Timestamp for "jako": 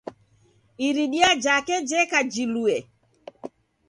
1.43-1.75